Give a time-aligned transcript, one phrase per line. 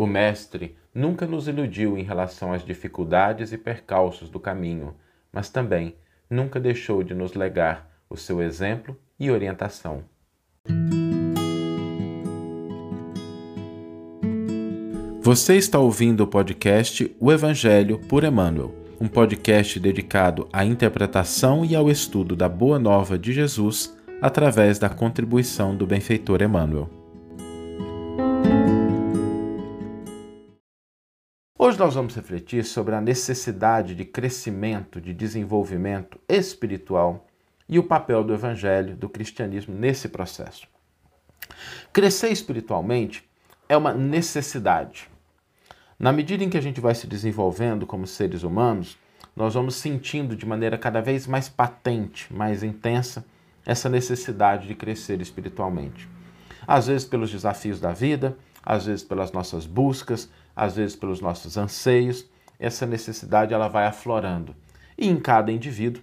[0.00, 4.94] O Mestre nunca nos iludiu em relação às dificuldades e percalços do caminho,
[5.32, 5.96] mas também
[6.30, 10.04] nunca deixou de nos legar o seu exemplo e orientação.
[15.20, 21.74] Você está ouvindo o podcast O Evangelho por Emmanuel, um podcast dedicado à interpretação e
[21.74, 26.97] ao estudo da Boa Nova de Jesus através da contribuição do benfeitor Emmanuel.
[31.68, 37.26] Hoje nós vamos refletir sobre a necessidade de crescimento, de desenvolvimento espiritual
[37.68, 40.66] e o papel do Evangelho, do cristianismo nesse processo.
[41.92, 43.22] Crescer espiritualmente
[43.68, 45.10] é uma necessidade.
[45.98, 48.96] Na medida em que a gente vai se desenvolvendo como seres humanos,
[49.36, 53.26] nós vamos sentindo de maneira cada vez mais patente, mais intensa,
[53.66, 56.08] essa necessidade de crescer espiritualmente.
[56.66, 61.56] Às vezes pelos desafios da vida, às vezes pelas nossas buscas, às vezes pelos nossos
[61.56, 62.26] anseios,
[62.58, 64.56] essa necessidade ela vai aflorando.
[64.98, 66.02] E em cada indivíduo,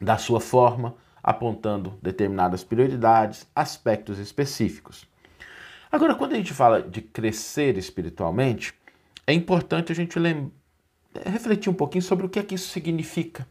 [0.00, 5.04] da sua forma, apontando determinadas prioridades, aspectos específicos.
[5.90, 8.72] Agora, quando a gente fala de crescer espiritualmente,
[9.26, 10.16] é importante a gente
[11.26, 13.48] refletir um pouquinho sobre o que é que isso significa,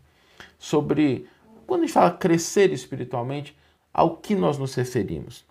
[0.58, 1.28] sobre
[1.68, 3.54] quando a gente fala crescer espiritualmente,
[3.94, 5.46] ao que nós nos referimos.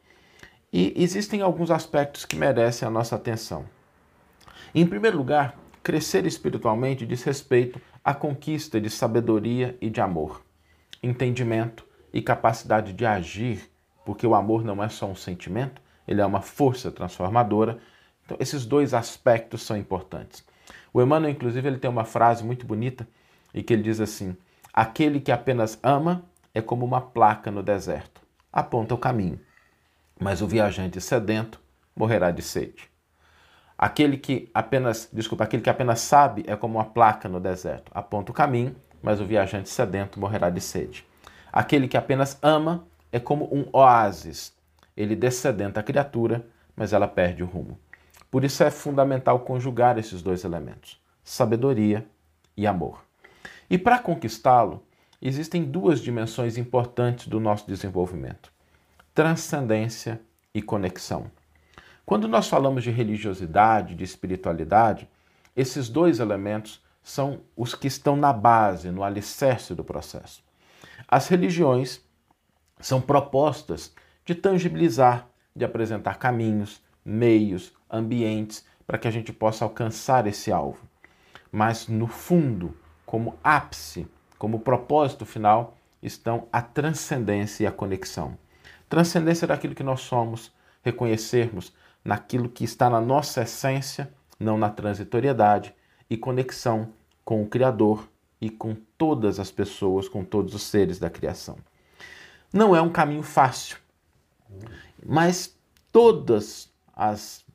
[0.72, 3.66] E existem alguns aspectos que merecem a nossa atenção.
[4.72, 10.42] Em primeiro lugar, crescer espiritualmente diz respeito à conquista de sabedoria e de amor,
[11.02, 13.68] entendimento e capacidade de agir,
[14.04, 17.78] porque o amor não é só um sentimento, ele é uma força transformadora.
[18.24, 20.44] Então, esses dois aspectos são importantes.
[20.92, 23.08] O Emmanuel, inclusive, ele tem uma frase muito bonita
[23.52, 24.36] e que ele diz assim:
[24.72, 28.20] Aquele que apenas ama é como uma placa no deserto,
[28.52, 29.40] aponta o caminho,
[30.18, 31.60] mas o viajante sedento
[31.96, 32.88] morrerá de sede.
[33.82, 38.30] Aquele que apenas, desculpa, aquele que apenas sabe é como uma placa no deserto, aponta
[38.30, 41.02] o caminho, mas o viajante sedento morrerá de sede.
[41.50, 44.54] Aquele que apenas ama é como um oásis,
[44.94, 46.46] ele descedenta a criatura,
[46.76, 47.80] mas ela perde o rumo.
[48.30, 52.06] Por isso é fundamental conjugar esses dois elementos, sabedoria
[52.54, 53.02] e amor.
[53.70, 54.84] E para conquistá-lo,
[55.22, 58.52] existem duas dimensões importantes do nosso desenvolvimento:
[59.14, 60.20] transcendência
[60.52, 61.30] e conexão.
[62.04, 65.08] Quando nós falamos de religiosidade, de espiritualidade,
[65.56, 70.42] esses dois elementos são os que estão na base, no alicerce do processo.
[71.08, 72.00] As religiões
[72.80, 73.94] são propostas
[74.24, 80.78] de tangibilizar, de apresentar caminhos, meios, ambientes para que a gente possa alcançar esse alvo.
[81.50, 84.06] Mas, no fundo, como ápice,
[84.38, 88.38] como propósito final, estão a transcendência e a conexão.
[88.88, 90.52] Transcendência daquilo que nós somos,
[90.82, 91.72] reconhecermos
[92.04, 95.74] naquilo que está na nossa essência, não na transitoriedade,
[96.08, 96.92] e conexão
[97.24, 98.08] com o Criador
[98.40, 101.58] e com todas as pessoas, com todos os seres da criação.
[102.52, 103.76] Não é um caminho fácil,
[105.06, 105.56] mas
[105.92, 106.72] todos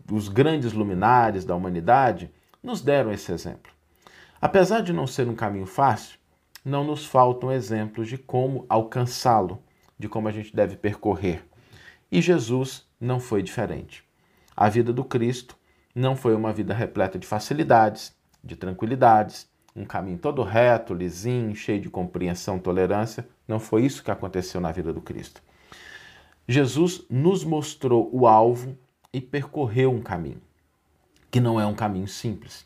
[0.09, 2.31] os grandes luminares da humanidade
[2.63, 3.71] nos deram esse exemplo.
[4.39, 6.17] Apesar de não ser um caminho fácil,
[6.63, 9.61] não nos faltam exemplos de como alcançá-lo,
[9.99, 11.45] de como a gente deve percorrer.
[12.11, 14.04] E Jesus não foi diferente.
[14.55, 15.57] A vida do Cristo
[15.93, 21.81] não foi uma vida repleta de facilidades, de tranquilidades, um caminho todo reto, lisinho, cheio
[21.81, 23.27] de compreensão, tolerância.
[23.47, 25.41] Não foi isso que aconteceu na vida do Cristo.
[26.47, 28.77] Jesus nos mostrou o alvo
[29.11, 30.41] e percorreu um caminho,
[31.29, 32.65] que não é um caminho simples.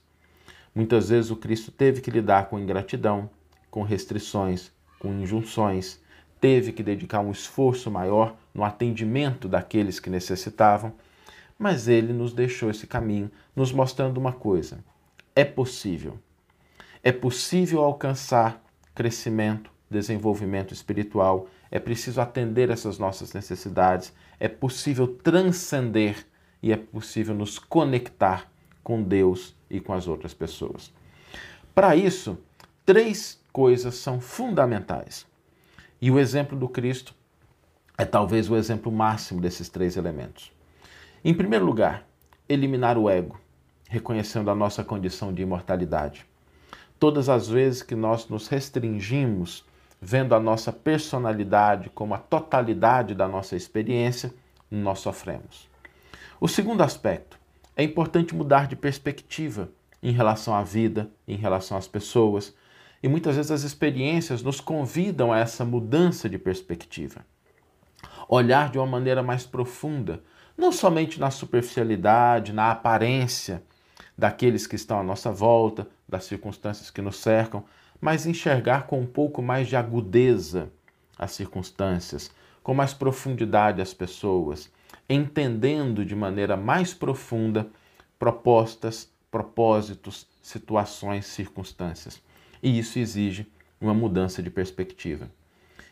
[0.75, 3.29] Muitas vezes o Cristo teve que lidar com ingratidão,
[3.71, 5.99] com restrições, com injunções,
[6.39, 10.93] teve que dedicar um esforço maior no atendimento daqueles que necessitavam,
[11.59, 14.83] mas ele nos deixou esse caminho, nos mostrando uma coisa:
[15.35, 16.17] é possível.
[17.03, 18.63] É possível alcançar
[18.95, 26.25] crescimento, desenvolvimento espiritual, é preciso atender essas nossas necessidades, é possível transcender
[26.61, 28.51] e é possível nos conectar
[28.83, 30.91] com Deus e com as outras pessoas.
[31.75, 32.37] Para isso,
[32.85, 35.25] três coisas são fundamentais.
[36.01, 37.13] E o exemplo do Cristo
[37.97, 40.51] é talvez o exemplo máximo desses três elementos.
[41.23, 42.07] Em primeiro lugar,
[42.47, 43.37] eliminar o ego,
[43.89, 46.25] reconhecendo a nossa condição de imortalidade.
[46.97, 49.65] Todas as vezes que nós nos restringimos,
[50.01, 54.33] vendo a nossa personalidade como a totalidade da nossa experiência,
[54.71, 55.67] nós sofremos.
[56.39, 57.37] O segundo aspecto,
[57.75, 59.69] é importante mudar de perspectiva
[60.01, 62.55] em relação à vida, em relação às pessoas.
[63.03, 67.25] E muitas vezes as experiências nos convidam a essa mudança de perspectiva.
[68.27, 70.21] Olhar de uma maneira mais profunda,
[70.59, 73.63] não somente na superficialidade, na aparência,
[74.17, 77.63] daqueles que estão à nossa volta, das circunstâncias que nos cercam,
[78.01, 80.69] mas enxergar com um pouco mais de agudeza
[81.17, 82.29] as circunstâncias,
[82.61, 84.69] com mais profundidade as pessoas,
[85.09, 87.67] entendendo de maneira mais profunda
[88.17, 92.21] propostas, propósitos, situações, circunstâncias.
[92.61, 93.47] E isso exige
[93.79, 95.29] uma mudança de perspectiva.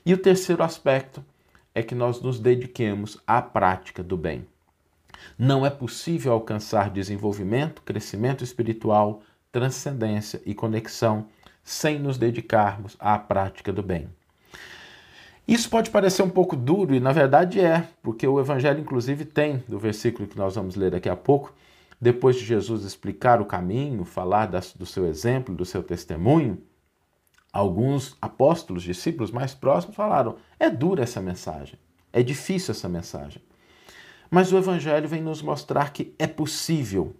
[0.05, 1.23] E o terceiro aspecto
[1.73, 4.45] é que nós nos dediquemos à prática do bem.
[5.37, 9.21] Não é possível alcançar desenvolvimento, crescimento espiritual,
[9.51, 11.27] transcendência e conexão
[11.63, 14.09] sem nos dedicarmos à prática do bem.
[15.47, 19.63] Isso pode parecer um pouco duro e na verdade é, porque o Evangelho, inclusive, tem,
[19.67, 21.53] do versículo que nós vamos ler daqui a pouco,
[21.99, 26.61] depois de Jesus explicar o caminho, falar do seu exemplo, do seu testemunho,
[27.51, 31.79] alguns apóstolos, discípulos mais próximos falaram: é dura essa mensagem,
[32.13, 33.41] é difícil essa mensagem.
[34.29, 37.15] Mas o Evangelho vem nos mostrar que é possível,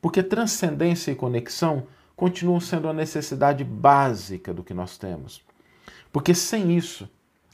[0.00, 5.42] porque transcendência e conexão continuam sendo a necessidade básica do que nós temos.
[6.12, 7.08] Porque sem isso,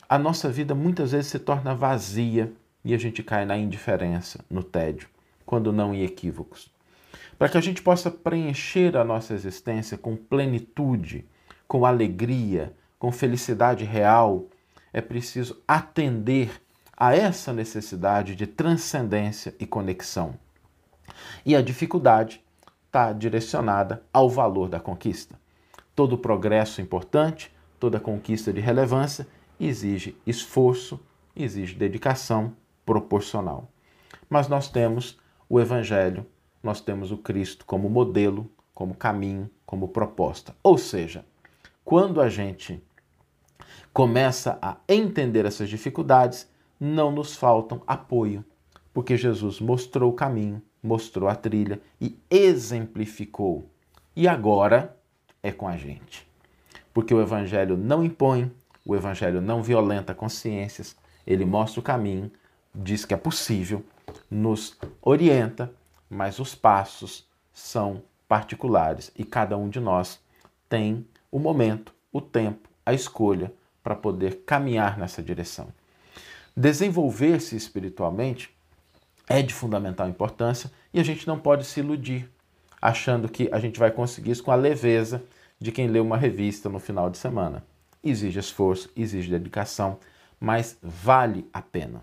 [0.09, 2.53] a nossa vida muitas vezes se torna vazia
[2.85, 5.09] e a gente cai na indiferença, no tédio,
[5.47, 6.71] quando não em equívocos.
[7.39, 11.25] Para que a gente possa preencher a nossa existência com plenitude,
[11.67, 14.47] com alegria, com felicidade real,
[14.93, 16.61] é preciso atender
[17.03, 20.39] a essa necessidade de transcendência e conexão.
[21.45, 22.41] E a dificuldade
[22.87, 25.35] está direcionada ao valor da conquista.
[25.97, 29.27] Todo progresso importante, toda conquista de relevância
[29.59, 31.01] exige esforço,
[31.35, 32.55] exige dedicação
[32.87, 33.69] proporcional.
[34.31, 35.19] Mas nós temos
[35.49, 36.25] o Evangelho,
[36.63, 40.55] nós temos o Cristo como modelo, como caminho, como proposta.
[40.63, 41.25] Ou seja,
[41.85, 42.81] quando a gente
[43.93, 46.52] começa a entender essas dificuldades,
[46.85, 48.45] não nos faltam apoio,
[48.93, 53.71] porque Jesus mostrou o caminho, mostrou a trilha e exemplificou.
[54.17, 54.97] E agora
[55.41, 56.27] é com a gente.
[56.93, 58.51] Porque o Evangelho não impõe,
[58.85, 62.33] o Evangelho não violenta consciências, ele mostra o caminho,
[62.75, 63.85] diz que é possível,
[64.29, 65.73] nos orienta,
[66.11, 70.21] mas os passos são particulares e cada um de nós
[70.69, 73.55] tem o momento, o tempo, a escolha
[73.85, 75.69] para poder caminhar nessa direção.
[76.57, 78.55] Desenvolver-se espiritualmente
[79.29, 82.31] é de fundamental importância e a gente não pode se iludir
[82.81, 85.23] achando que a gente vai conseguir isso com a leveza
[85.59, 87.65] de quem lê uma revista no final de semana.
[88.03, 89.99] Exige esforço, exige dedicação,
[90.41, 92.03] mas vale a pena.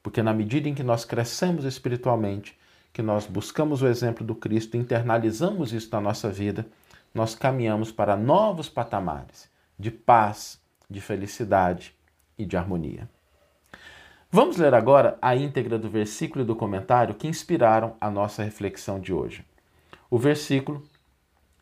[0.00, 2.56] Porque na medida em que nós crescemos espiritualmente,
[2.92, 6.64] que nós buscamos o exemplo do Cristo, internalizamos isso na nossa vida,
[7.12, 11.94] nós caminhamos para novos patamares de paz, de felicidade
[12.38, 13.08] e de harmonia.
[14.34, 18.98] Vamos ler agora a íntegra do versículo e do comentário que inspiraram a nossa reflexão
[18.98, 19.44] de hoje.
[20.08, 20.82] O versículo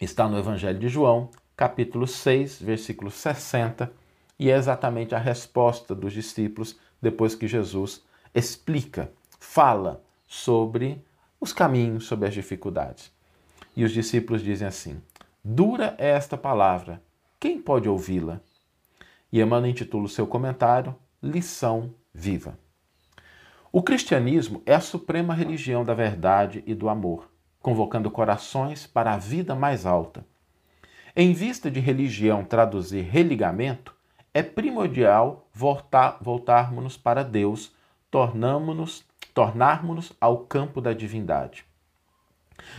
[0.00, 3.93] está no Evangelho de João, capítulo 6, versículo 60,
[4.38, 11.05] e é exatamente a resposta dos discípulos depois que Jesus explica, fala sobre
[11.40, 13.11] os caminhos, sobre as dificuldades.
[13.75, 15.02] E os discípulos dizem assim:
[15.43, 17.02] Dura é esta palavra,
[17.40, 18.40] quem pode ouvi-la?
[19.32, 22.58] E Emmanuel intitula o seu comentário Lição viva.
[23.70, 27.31] O cristianismo é a suprema religião da verdade e do amor,
[27.61, 30.24] convocando corações para a vida mais alta.
[31.15, 33.94] Em vista de religião traduzir religamento,
[34.32, 37.74] é primordial voltar, voltarmos para Deus,
[38.10, 41.67] tornarmos-nos tornarmos ao campo da divindade.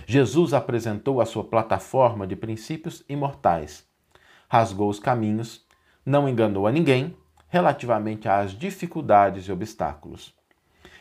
[0.07, 3.85] Jesus apresentou a sua plataforma de princípios imortais,
[4.49, 5.63] rasgou os caminhos,
[6.03, 7.15] não enganou a ninguém
[7.51, 10.33] relativamente às dificuldades e obstáculos.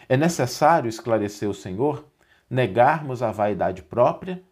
[0.09, 2.05] É necessário esclarecer o Senhor,
[2.51, 4.43] negarmos a vaidade própria,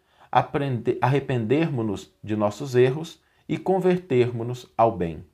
[1.01, 5.25] arrependermos-nos de nossos erros e convertermos-nos ao bem.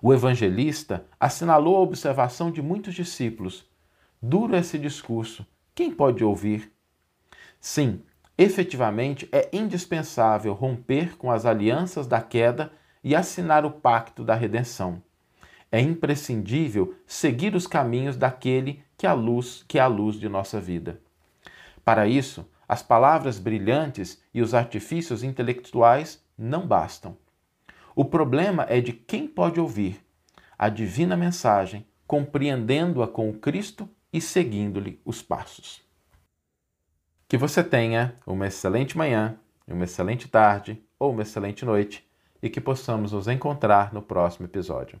[0.00, 3.68] O evangelista assinalou a observação de muitos discípulos.
[4.22, 6.72] Duro esse discurso, quem pode ouvir?
[7.60, 8.00] Sim,
[8.38, 12.72] efetivamente é indispensável romper com as alianças da queda
[13.04, 15.02] e assinar o pacto da redenção
[15.70, 20.28] é imprescindível seguir os caminhos daquele que é a luz, que é a luz de
[20.28, 21.00] nossa vida.
[21.84, 27.16] Para isso, as palavras brilhantes e os artifícios intelectuais não bastam.
[27.94, 30.00] O problema é de quem pode ouvir
[30.58, 35.82] a divina mensagem, compreendendo-a com o Cristo e seguindo-lhe os passos.
[37.28, 42.08] Que você tenha uma excelente manhã, uma excelente tarde ou uma excelente noite
[42.42, 45.00] e que possamos nos encontrar no próximo episódio.